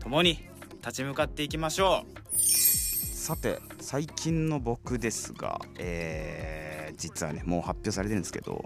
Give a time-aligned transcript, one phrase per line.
[0.00, 0.46] 共に
[0.80, 2.04] 立ち向かっていきましょ
[2.36, 2.38] う。
[2.38, 8.64] さて最近の僕ですが、えー実はねもう発表されてるんですけど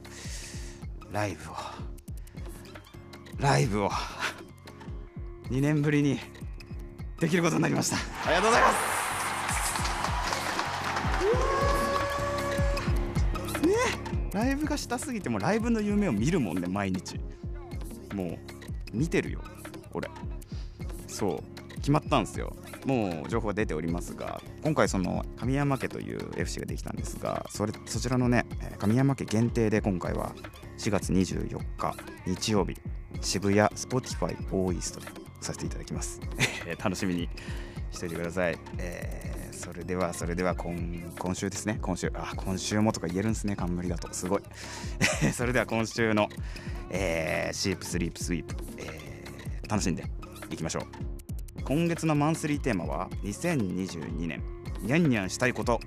[1.12, 1.54] ライブを
[3.38, 3.90] ライブを
[5.50, 6.18] 2年ぶりに
[7.20, 7.96] できることになりました。
[7.96, 8.95] ありがとうございます。
[14.36, 17.18] ライブがしたすぎてもライブの夢を見るもんね毎日。
[18.12, 18.38] もう
[18.92, 19.40] 見てるよ
[19.94, 20.10] 俺。
[21.06, 22.54] そう決まったんですよ。
[22.84, 30.34] もう情報が出ておりますが今回その神山家という FC ができたんですがそれそちらのねえ神山家限定で今回は
[30.78, 32.76] 4月24日日曜日
[33.22, 35.06] 渋谷 Spotify オーイーストで
[35.40, 36.20] させていただきます。
[36.66, 37.30] え楽しみに。
[37.90, 40.76] しておいてください、えーそれではそれでは今
[41.18, 41.78] 今週ですね。
[41.80, 43.56] 今週あ今週もとか言えるんですね。
[43.56, 44.12] 冠だと。
[44.12, 44.42] すごい。
[45.32, 46.28] それでは今週の、
[46.90, 50.04] えーシープスリープスイープ、えー楽しんで
[50.50, 51.62] いきましょう。
[51.64, 54.42] 今月のマンスリーテーマは2022年
[54.82, 55.80] ニャンニャンしたいこと。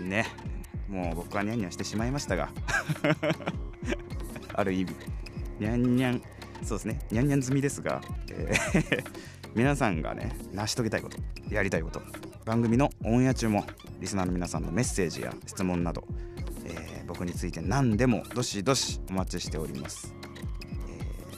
[0.00, 0.26] ね。
[0.88, 2.50] もう僕はニャンニャンしてしまいましたが。
[4.54, 4.94] ある意味。
[5.58, 6.22] ニャンニャン。
[6.62, 7.00] そうですね。
[7.10, 11.16] ニャンニャン済みですが、えー皆さんがね成し遂げたいこと
[11.50, 12.02] やりたいこと
[12.44, 13.64] 番組のオンエア中も
[14.00, 16.04] リスナーの皆さんのメッセージや質問など、
[16.64, 20.14] えー僕について何でもどしどしお待ちしております。
[20.88, 20.92] え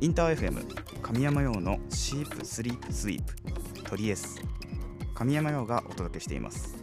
[0.00, 4.40] インター FM 神山用のシープスリープスイープトリエス。
[5.14, 6.76] 神山用がお届けしています。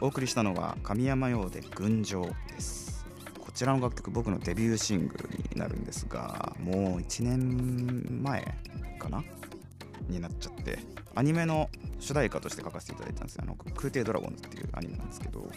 [0.00, 2.77] お送りしたのは神山用で群青です。
[3.58, 8.54] ちらの楽曲僕のデビューシングルになるんですがもう1年前
[9.00, 9.24] かな？
[10.08, 10.78] になっちゃって。
[11.16, 13.42] アニメの主題歌として書かせていただいたんですよ。
[13.42, 15.50] あの空挺ドラゴンズっていうアニメなんですけど。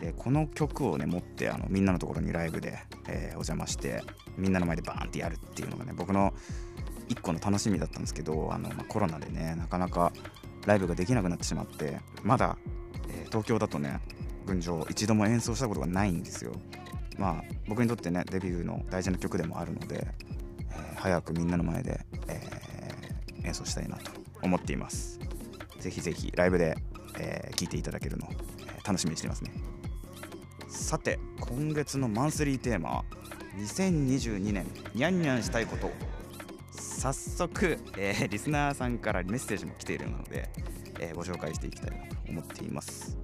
[0.00, 2.78] でこの曲をね持ってあのみんなのところにライブで、
[3.08, 4.02] えーお邪魔して
[4.38, 6.32] みんなの前でバーンってやるっていうのがね僕の
[7.10, 10.12] 一個の楽しみだったんですけどあの、まあコロナでねなかなか
[10.66, 12.56] ライブができなくなってしまってまだ、
[13.10, 14.00] えー東京だとね
[14.46, 16.54] 群青一度も演奏したことがないんですよ。
[17.18, 20.06] まあ僕にとってねデビューの大事な曲でもあるので、
[20.70, 24.10] えー早くみんなの前で、えー演奏したいなと
[24.42, 25.20] 思っています。
[25.78, 26.76] ぜひぜひライブで、
[27.18, 28.28] えー聴いていただけるの、
[28.74, 29.52] え楽しみにしてますね。
[30.68, 33.04] さて今月のマンスリーテーマ
[33.56, 35.90] 2022年ニャンニャンしたいこと。
[36.72, 40.48] 早速、えーリスナーさんからメッセージも来ているので、
[41.00, 43.18] えーご紹介していきたいなと思っています。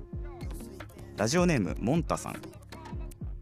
[1.17, 2.41] ラジオネームモンタさん。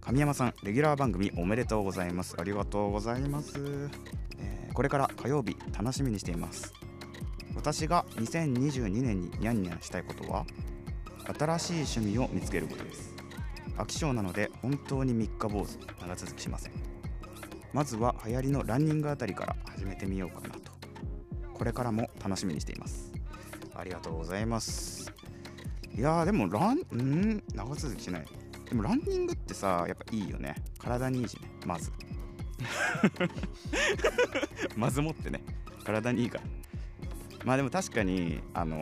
[0.08, 2.34] 神山さんレギュラー番組おめでとうございます。
[2.38, 6.72] ありがとうございます、えーこれから火曜日楽しみにしています。
[7.54, 10.46] 私が2022年にニャンニャンしたいことは
[11.38, 13.14] 新しい趣味を見つけることです。
[13.76, 16.72] 飽き性なので本当に三日坊主長続きしません。
[17.74, 20.72] まずは流行りのランニングあたりから始めてみようかなと。
[21.52, 23.12] これからも楽しみにしています。
[23.74, 25.12] ありがとうございます。
[25.94, 27.42] いやでもランん？
[27.54, 28.47] 長続きしない。
[28.68, 30.54] でもランニングってさやっぱいいよね。
[30.78, 31.48] 体にいいしね。
[31.64, 31.90] まず。
[34.76, 35.40] まずもってね。
[35.84, 36.44] 体にいいから。
[37.44, 38.76] まあでも確かに、あの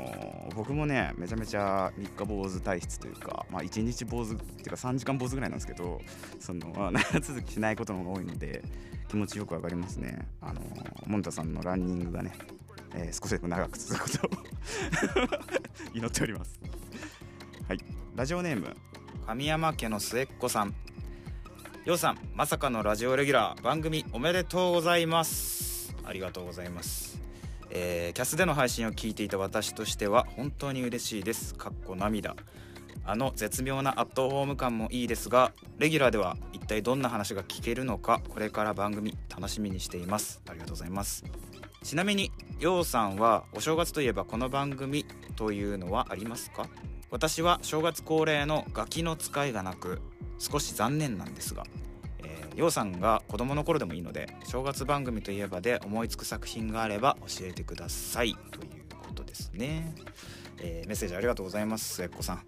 [0.50, 6.00] ー僕もねめちゃめちゃ三日坊主体質というか、まあ、1日坊主っていうか3時間坊主ぐらいなんですけど
[6.40, 8.62] その、ま あ長続きしないことの方が多いので
[9.08, 10.26] 気持ちよくわかりますね。
[10.40, 12.32] あのーモンタさんのランニングがね、
[12.94, 14.30] えー少しでも長く続くことを
[15.92, 16.58] 祈っております。
[17.68, 17.78] はい。
[18.14, 18.74] ラジオネーム
[19.24, 20.74] 神山家の末っ子さん。
[21.84, 25.94] ようさんまさかのラジオレギュラー番組おめでとうございます。
[26.04, 27.20] ありがとうございます。
[27.70, 31.54] えーキャスでの配信を聞いていた私としては本当に嬉しいです。
[31.54, 32.34] かっこ涙。
[33.04, 40.42] あの絶妙なアットホーム感もいいですがレギュラーでは一体どんな話が聞けるのかこれから番組楽しみにしています。
[40.48, 41.24] ありがとうございます。
[41.84, 46.66] ちなみにようさんはお正月といえばこの番組というのはありますか？
[47.16, 50.02] 私は正月恒例のガキの使いがなく
[50.38, 51.64] 少し残念なんですが、
[52.18, 58.34] えー、ようさんが子供の頃でもいいので正月番組といえばで思いつく作品があれば教えてください。
[58.50, 59.94] ということですね、
[60.58, 62.42] えーメッセージありがとうございます末っ子さん、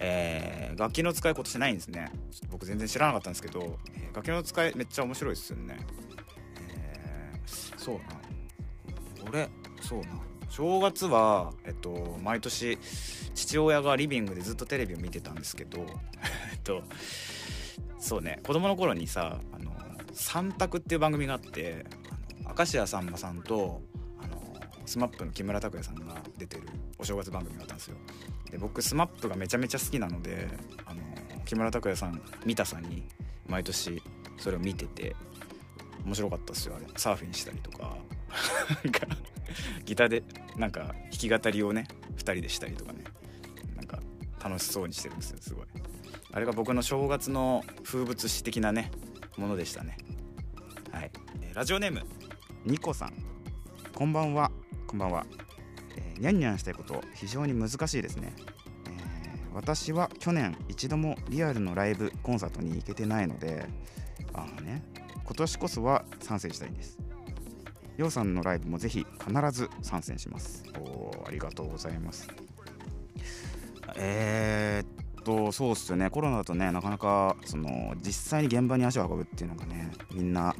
[0.00, 2.10] えー、楽器の使い今年ないんですね。
[2.50, 5.78] 僕全然知らなかったんですけど、えー楽器の使いめっちゃ面白いですよね、
[6.76, 7.94] えーそう
[9.22, 9.30] な。
[9.30, 9.48] 俺
[9.80, 10.06] そうな。
[10.48, 12.78] 正月はえっと毎年
[13.52, 16.82] 父親がリビングでずっとテレビを見てたんですけどえっと
[17.98, 19.72] そうね子供の頃にさ「あの
[20.14, 21.84] 三択」っていう番組があって
[22.40, 23.82] あの明石家さんまさんと
[24.22, 24.40] あの
[24.86, 26.62] SMAP の木村拓哉さんが出てる
[26.98, 27.96] お正月番組があったんですよ。
[28.50, 30.48] で僕 SMAP がめちゃめちゃ好きなので
[30.86, 31.02] あの
[31.44, 33.02] 木村拓哉さん見たさんに
[33.46, 34.02] 毎年
[34.38, 35.14] それを見てて
[36.06, 36.76] 面白かったですよ。
[36.76, 37.98] あれサーフィンしたりとか。
[39.84, 40.22] ギターで
[40.56, 43.01] なんか弾き語りをね2人でしたりとかね。
[44.42, 45.66] 楽しそうにしてるんですよすごい。
[46.32, 48.90] あれが僕の正月の風物詩的なね
[49.36, 49.96] ものでしたね。
[50.90, 51.10] はい。
[51.54, 52.02] ラジオネーム
[52.64, 53.12] ニコさん。
[53.94, 54.50] こんばんは。
[54.86, 55.26] こんばんは、
[55.96, 58.34] えーニャンニャンしたいこと非常に難しいですね、
[58.86, 63.66] えー私は去年一度もリアルのライブコンサートに行けてないので
[64.32, 64.82] あのね。
[65.24, 66.98] 今年こそは参戦したいんです。
[67.96, 70.64] ようさんのライブもぜひ必ず参戦します。
[70.78, 72.28] おーありがとうございます。
[73.96, 76.10] えーっとそうっすよね。
[76.10, 80.54] コロナだとねなかなかその実際に現場に足を運ぶっていうのがねみんな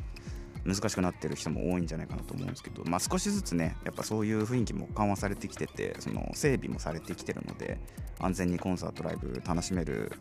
[0.64, 7.79] 難しくなってる人も多いんじゃないかなと思うんですけど、まあ、少しずつねやっぱそういう雰囲気も緩和されてきててその整備もされてきてるので
[8.20, 10.12] 安全にコンサートライブ楽しめる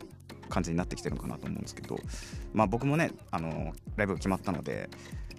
[0.50, 1.98] 感じになってきてるのかなと思うんですけど、
[2.54, 4.90] まあ、僕もねあのライブが決まったので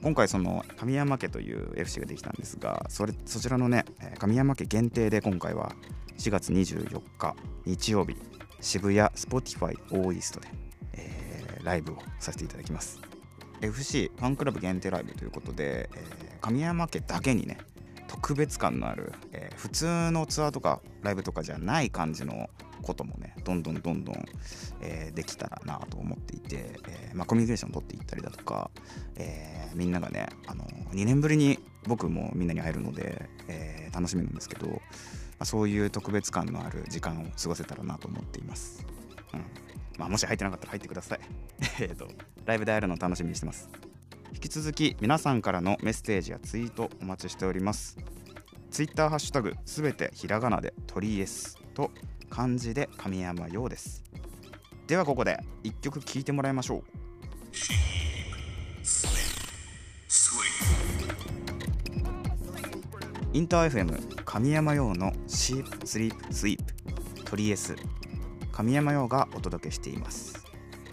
[0.03, 3.85] 今回その神山家という FC ができたんですがそれそちらのね
[4.19, 5.75] 神山家限定で今回は
[6.23, 7.35] 4月24日
[7.67, 8.15] 日曜日
[8.61, 10.49] 渋谷 Spotify オーイーストで、
[10.93, 13.01] えーライブをさせていただきます。
[13.61, 17.59] FC ファンクラブ限定ライブということで、えー神山家だけにね
[18.07, 22.49] 特別感のある、えー普通のツアーとかライブとかじゃない感じの
[22.83, 24.25] こともねどんどんどんどん、
[24.81, 28.71] えーできたらなと思っていて、えーまあ、コミュニケーション取っていったりだとか、
[29.17, 31.59] えーみんながね、あの2年ぶりに
[31.89, 34.81] 僕もみんなに会えるので、えー楽しみなんですけど、
[35.43, 38.85] あ、そういう特別感のある時間を過ごせたらなと思っています。
[39.35, 39.45] うん
[39.99, 41.21] まあ、もし入ってなかったら入ってください。
[41.81, 42.09] えっと、
[42.45, 43.69] ライブで会えるのを楽しみにしてます。
[44.33, 47.97] 引き続き皆さんからのメッセージやツイートお待ちしております。
[48.71, 51.91] ツイッターハッシュタグすべてひらがなで鳥 S と
[52.31, 54.03] 漢字で神山陽です。
[54.87, 56.85] ではここで一曲聴いてもらいましょう。
[63.35, 67.77] インター FM 神山陽のシープスリープスイープ鳥 S
[68.51, 70.43] 神山陽がお届けしています。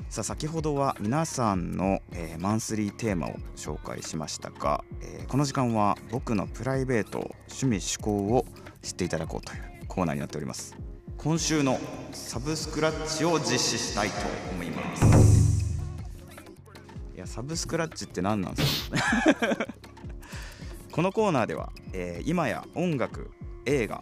[0.10, 8.46] さあ先ほどは皆さんの、えーマンスリーテーマを紹介しましたが、えーこの時間は僕のプライベート趣味趣向を
[8.81, 10.75] 知っていただこうというコーナーになっております。
[11.15, 11.79] 今週の
[12.12, 14.15] サブスクラッチを実施したいと
[14.51, 15.79] 思います。
[17.15, 18.98] いやサブスクラッチって何なんですか
[21.00, 23.32] このコーナーでは、えー今や音楽
[23.65, 24.01] 映画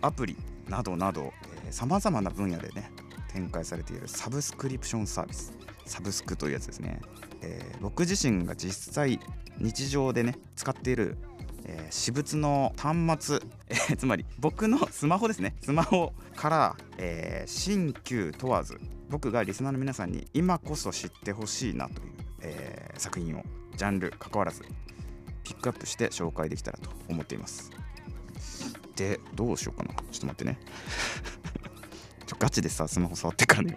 [0.00, 0.36] アプリ
[0.68, 1.32] などなど
[1.70, 2.90] さまざまな分野でね
[3.32, 5.56] 展開されているサブスクリプションサービス
[5.86, 7.00] サブスクというやつですね、
[7.42, 9.20] えー僕自身が実際
[9.58, 11.16] 日常でね使っている、
[11.64, 15.54] えー私物の端末、えーつまり僕のスマホですね。
[15.62, 18.80] スマホから、えー新旧問わず
[19.10, 23.44] 僕がリスナーの皆さんに今こそ知ってほしいなという、えー作品を
[23.76, 24.62] ジャンル関わらず
[25.44, 27.70] ピックアップして紹介できたらと思っています。
[28.96, 29.94] でどうしようかな。
[30.10, 30.58] ちょっと待ってね。
[32.26, 33.76] ちょガチでさスマホ触ってからね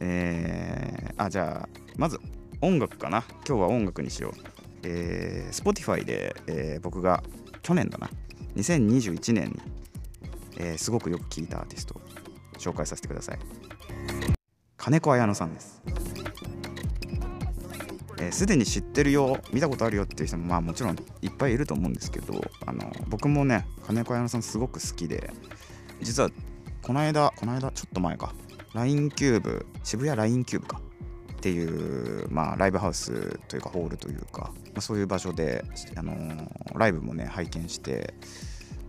[0.00, 2.18] えー、あじゃあまず
[2.60, 3.24] 音楽かな。
[3.46, 4.32] 今日は音楽にしよう。
[4.82, 7.22] えー、Spotify で、えー僕が
[7.62, 8.10] 去年だな。
[8.56, 9.60] 2021年に、
[10.56, 12.00] えーすごくよく聴いたアーティストを
[12.58, 13.38] 紹介させてください。
[14.76, 15.82] 金子綾乃さんです。
[18.20, 22.34] えーすで、に知ってるよ見たことあるよっていう人もまあもちろんいっぱいいると思うんですけど
[22.66, 25.30] あの僕もね金子綾乃さんすごく好きで
[26.02, 26.30] 実は
[26.82, 28.34] この間この間ちょっと前か
[28.74, 30.80] LINE キューブ渋谷 LINE キューブか
[31.32, 35.64] っていう、まあ、ライブハウスというかホールというか、まあ、そういう場所で、
[35.96, 38.14] あのーライブもね拝見して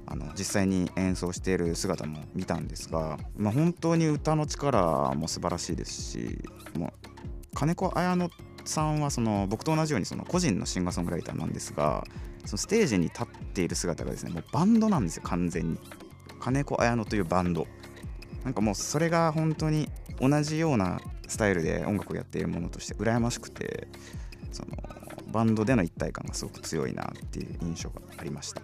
[0.06, 6.40] あの実際に演奏している姿も見たんですが、まあ、本当に歌の力も素晴らしいですし
[6.78, 7.10] もう
[7.56, 8.30] カネコアヤノ
[8.66, 12.04] さんはその僕と同じようにその個人のシンガーソングライターなんですが
[12.46, 15.80] そのステージに立っている姿がですねもうバンドなんですよ完全に。
[16.40, 17.68] 金子綾乃というバンド。
[18.44, 19.90] なんかもうそれが本当に
[20.20, 23.88] 同じようなスタイルで音楽をやっているものとして羨ましくて
[24.52, 24.72] その
[25.32, 28.62] バンドでの一体感がすごく強いなっていう印象がありました。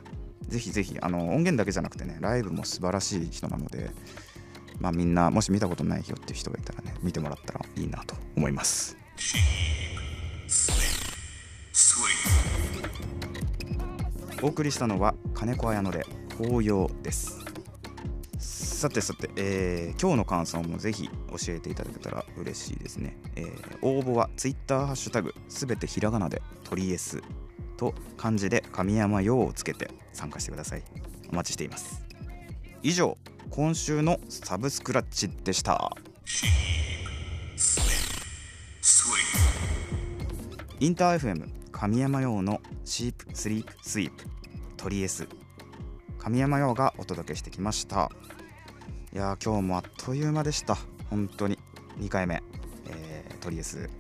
[0.48, 3.92] ぜひぜひあの音源だけじゃなくてねライブも素晴らしい人なので
[4.80, 8.98] まあみんなもし見たことないよっていう人がいたらね見てもらったらいいなと思います。
[14.42, 16.06] お送りしたのは金子綾乃で
[16.38, 17.44] 法要です。
[18.38, 27.24] さてさて、えー今日の感想もぜひ教えていただけたら嬉しいですね、えー応募は Twitter ハッシュタグすべてひらがなで鳥 S
[27.78, 30.84] と漢字で神山用をつけて参加してください。
[31.32, 32.06] お待ちしています。
[32.84, 33.18] 以上
[33.50, 35.98] 今週のサブスクラッチでした。
[40.80, 44.24] インター FM 神山用のシープスリープスイープ
[44.78, 45.28] 鳥 S
[46.18, 48.12] 神山用がお届けしてきました。
[49.14, 50.76] いやー今日もあっという間でした。
[51.12, 51.60] 本当に。
[52.00, 52.42] 2回目、
[52.90, 53.92] えー、トリエス。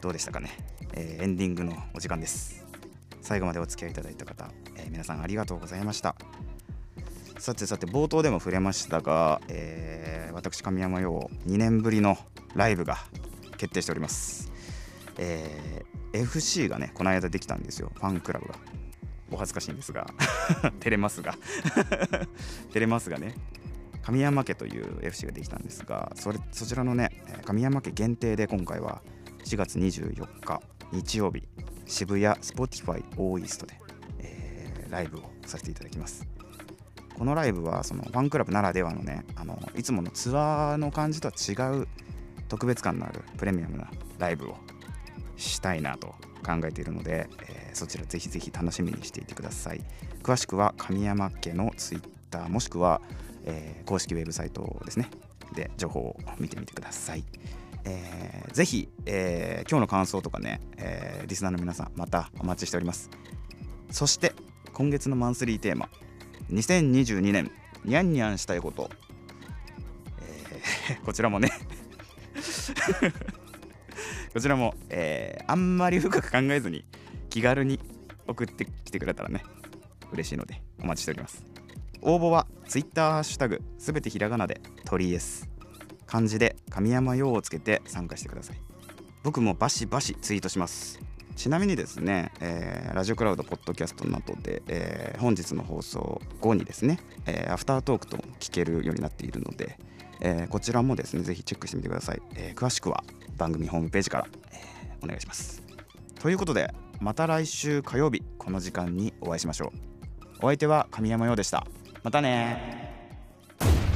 [0.00, 0.50] どうでしたかね、
[0.92, 2.64] えーエンディングのお時間です。
[3.20, 6.14] 最後までお付き合いいただいた方、えー皆さんありがとうございました。
[7.40, 12.16] さてさて冒頭でも触れましたが、えー私神山陽2年ぶりの
[12.54, 12.98] ライブが
[13.56, 14.51] 決定しております、
[15.18, 17.90] えー FC がねこの間できたんですよ。
[17.94, 18.54] ファンクラブが。
[19.30, 20.06] お恥ずかしいんですが。
[20.78, 21.34] 照れますが。
[22.68, 23.34] 照れますがね
[24.02, 27.10] 神山家という FC ができたんですがそれそちらのね
[27.46, 29.00] 神山家限定で今回は
[29.44, 30.60] 4月24日
[30.92, 31.44] 日曜日
[31.86, 33.80] 渋谷 Spotify オーイーストで、
[34.18, 36.26] えーライブをさせていただきます。
[37.16, 41.88] このライブはそのファンクラブならではのねあのいつものツアーの感じとは違う
[42.48, 43.88] 特別感のあるプレミアムな
[44.18, 44.56] ライブを
[45.42, 46.08] したいなと
[46.44, 49.80] 考えているので、えーそちらぜひぜひ楽しみにしていてください。
[50.22, 53.00] 詳しくは神山家のツイッターもしくは、
[53.44, 55.08] えー公式ウェブサイトですね。
[55.54, 57.24] で情報を見てみてください、
[57.84, 63.08] えーぜひ、えー今日の感想とかね、えーリスナーの皆さんまたお待ちしております。
[63.90, 64.34] そして
[64.74, 65.88] 今月のマンスリーテーマ。
[66.50, 67.50] 2022年
[67.84, 68.90] ニャンニャンしたいこと、
[70.88, 71.50] えー こちらもね。
[74.32, 76.84] こちらも、えーあんまり深く考えずに
[77.28, 77.78] 気軽に
[78.26, 79.44] 送ってきてくれたらね
[80.12, 81.44] 嬉しいのでお待ちしております。
[82.00, 85.48] 応募は Twitter ハッシュタグすべてひらがなで鳥 S
[86.06, 88.56] 漢字で神山用をつけて参加してください。
[89.22, 91.00] 僕もバシバシツイートします。
[91.36, 99.78] ちなみにですね、えーラジオクラウドポッドキャストなどで、えー本日の放送後にですね、えーアフタートークと聞けるようになっているので、
[100.20, 103.04] えーこちらもですねぜひチェックしてみてください、えー詳しくは
[103.36, 104.72] 番組ホームページから、えー
[105.04, 105.62] お願いします。
[106.20, 109.78] ということでまた来週火曜日この時間にお会いしましょう。
[110.38, 111.66] お相手は神山陽でした。
[112.02, 112.80] またね。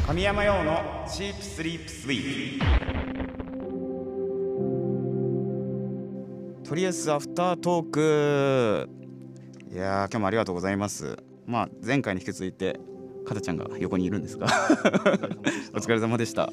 [0.07, 2.61] 神山陽のチープスリープスイー
[6.63, 8.89] プとりあえずアフタートーク。
[9.73, 11.17] いやー今日もありがとうございます。
[11.47, 12.81] まあ前回に引き続いて
[13.25, 14.47] かたちゃんが横にいるんですが。
[15.75, 16.51] お疲れ様でした。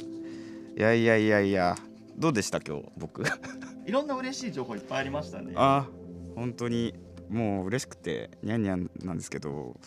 [0.78, 1.76] いやいやいやいや。
[2.18, 3.24] どうでした今日僕？
[3.86, 5.54] いろんな嬉しい情報いっぱいありましたね。
[5.56, 5.90] あ
[6.36, 6.94] 本当に
[7.30, 9.80] もう嬉しくてニャンニャンなんですけど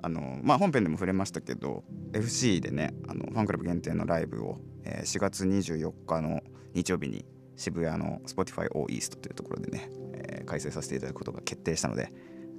[0.00, 6.42] あのまあ本編でも触れましたけど FC でねあのファンクラブ限定のライブを、えー4月24日の
[6.74, 7.24] 日曜日に
[7.56, 12.10] 渋谷の Spotify O イーストというところでね、えー開催させていただくことが決定したので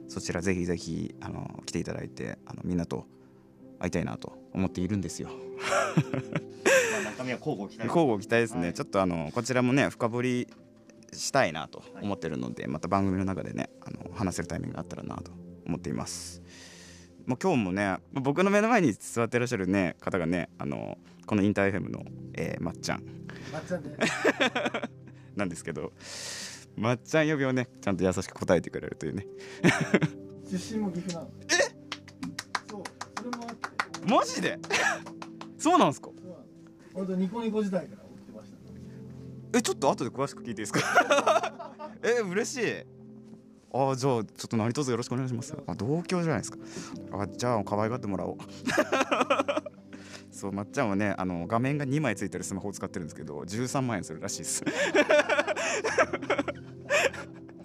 [0.07, 3.05] そちらぜひぜひあの来ていただいてあのみんなと
[3.79, 5.29] 会いたいなと思っているんですよ。
[7.19, 7.87] まあ中身は交互期待。
[7.87, 8.73] 交互期待ですね、はい。
[8.73, 10.47] ちょっとあのこちらもね深掘り
[11.13, 15.31] したいなと思ってるので、また番組の中でねあの話せるタイミングがあったらなと
[15.65, 16.41] 思っています。
[17.25, 23.03] まあ、今日もねまあ僕の目の前に座ってらっしゃるね方がねあのこのインター FM の、えーまっちゃん。
[23.53, 23.89] まっちゃんで
[25.35, 25.91] なんですけど
[26.75, 29.25] まっちゃん呼びをねちゃんと優しく答えてくれるというね。
[30.49, 31.31] 出身も岐阜なの。
[31.43, 31.53] え？
[32.69, 32.83] そう
[33.17, 34.13] それもあって。
[34.13, 34.57] マジで？
[35.59, 36.09] そうなんですか？
[36.93, 39.57] そうなの俺とニコニコ時代から送ってました。
[39.57, 41.73] えちょっと後で詳しく聞いていいですか？
[42.03, 42.83] え嬉しい。
[43.71, 45.55] あじゃあちょっと何卒よろしくお願いします。
[45.67, 46.57] あ同郷じゃないですか。
[47.11, 48.37] あじゃあ可愛がってもらおう。
[50.31, 54.63] そうまっちゃんはねあの画面が2枚ついてるスマホを使ってるんですけど13万円するらしいです。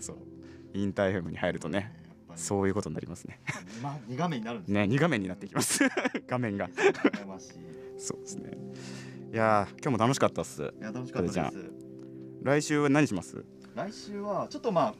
[0.00, 0.16] そう。
[0.74, 1.92] インター FM に入るとね
[2.34, 3.38] そういうことになりますね。
[3.82, 4.82] まあ2画面になるんですね。
[4.82, 5.80] 2画面になっていきます。
[6.26, 6.68] 画面が。
[7.96, 8.50] そうですね
[9.34, 10.62] いやー今日も楽しかったっす。
[10.62, 11.72] いや楽しかったです。
[12.44, 13.44] 来週は何します？
[13.74, 14.94] 来週はちょっとまあ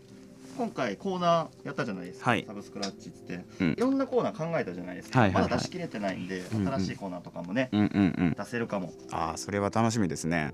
[0.59, 2.45] 今回コーナーやったじゃないですか、はい。
[2.45, 3.73] サブスクラッチって、うん。
[3.75, 5.51] いろんなコーナー考えたじゃないですか、はいはいはい。
[5.53, 6.67] まだ出し切れてないんで、うんうん。
[6.67, 8.35] 新しいコーナーとかもね、うんうんうん。
[8.37, 8.93] 出せるかも。
[9.13, 10.53] ああそれは楽しみですね。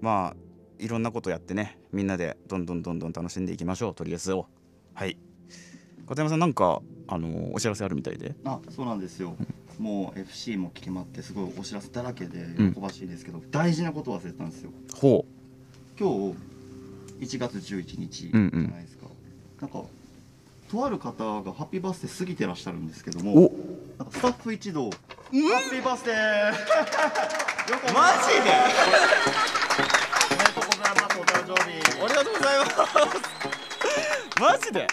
[0.00, 0.36] まあ
[0.78, 4.46] いろんなことやってねみんなでどんどんどんどん楽しんでいきましょうとりあえずを。
[4.94, 5.18] はい。
[6.08, 8.34] 片山さんなんかあのお知らせあるみたいで。
[8.46, 9.36] あそうなんですよ
[9.78, 12.74] もう FC も決まってすごいお知らせだらけでうん。
[12.74, 14.70] 喜ばしいですけど、大事なこと忘れてたんですよ。
[14.94, 15.24] ほ
[15.98, 16.34] 今
[17.20, 18.48] 日1月11日じゃうん。
[18.48, 19.06] うんないですか、
[19.60, 19.82] なんか
[20.70, 23.52] とある方がハッピーバースデー過ぎてらっしゃるんですけどうもお。
[23.98, 24.96] なんかスタッフ一同、ハ
[25.28, 26.52] ッピーバースデー!
[27.94, 28.50] マジで？
[30.30, 31.68] おめでとうございますお誕生日。
[32.02, 34.40] ありがとうございます。
[34.40, 34.86] マジで？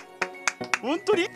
[0.81, 1.23] 本当に？
[1.23, 1.27] い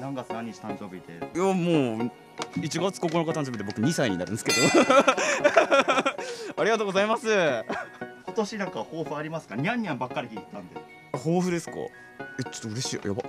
[0.00, 1.20] 何月何日誕生日で。
[1.38, 2.10] やもう
[2.58, 4.58] 1月9日誕生日で僕2歳になるんですけど。
[6.56, 7.26] ありがとうございます。
[7.28, 9.56] 今年なんか抱負ありますか？
[9.56, 10.80] ニャンニャンばっかり聞いたんで。
[11.12, 11.74] 抱負ですか？
[11.76, 13.00] えちょっと嬉しい。
[13.06, 13.22] やば。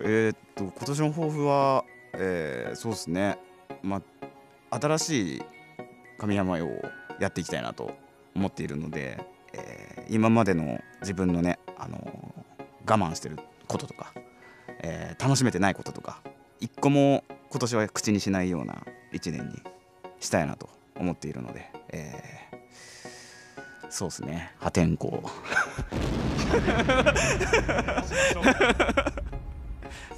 [0.00, 3.38] えー、っと今年の抱負はえー、そうですね。
[3.82, 4.02] ま
[4.70, 5.42] あ新しい
[6.18, 6.82] 神山用を
[7.20, 7.94] やっていきたいなと
[8.34, 9.18] 思っているので、
[9.52, 12.38] えー今までの自分のね、あのー
[12.90, 14.14] 我慢してることとか、
[14.82, 16.20] えー楽しめてないこととか
[16.60, 19.54] 一個も今年は口にしないような一年に
[20.20, 22.38] したいなと思っているので、えー
[23.90, 24.52] そうですね。
[24.58, 25.10] 破天荒。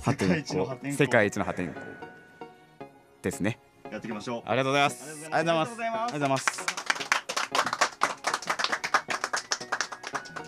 [0.03, 0.91] 破天世界一の破天荒。
[0.91, 1.81] 荒世界一の破天荒。
[3.23, 3.59] ですね。
[3.91, 4.43] やっていきましょう。
[4.47, 5.29] ありがとうございます。
[5.31, 6.03] ありがとうございます。
[6.03, 6.67] ありがとうございます。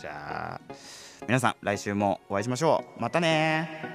[0.01, 0.61] じゃあ
[1.29, 3.01] 皆さん来週もお会いしましょう。
[3.01, 3.92] またね